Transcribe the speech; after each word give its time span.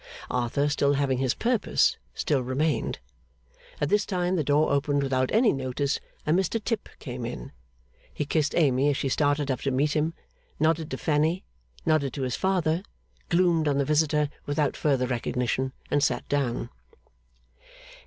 Arthur, 0.31 0.67
still 0.67 0.95
having 0.95 1.19
his 1.19 1.35
purpose, 1.35 1.95
still 2.15 2.41
remained. 2.41 2.97
At 3.79 3.89
this 3.89 4.03
time 4.03 4.35
the 4.35 4.43
door 4.43 4.71
opened, 4.71 5.03
without 5.03 5.29
any 5.31 5.53
notice, 5.53 5.99
and 6.25 6.35
Mr 6.35 6.59
Tip 6.63 6.89
came 6.97 7.23
in. 7.23 7.51
He 8.11 8.25
kissed 8.25 8.55
Amy 8.55 8.89
as 8.89 8.97
she 8.97 9.09
started 9.09 9.51
up 9.51 9.59
to 9.61 9.69
meet 9.69 9.95
him, 9.95 10.15
nodded 10.59 10.89
to 10.89 10.97
Fanny, 10.97 11.43
nodded 11.85 12.13
to 12.13 12.23
his 12.23 12.35
father, 12.35 12.81
gloomed 13.29 13.67
on 13.67 13.77
the 13.77 13.85
visitor 13.85 14.29
without 14.47 14.75
further 14.75 15.05
recognition, 15.05 15.71
and 15.91 16.03
sat 16.03 16.27
down. 16.27 16.71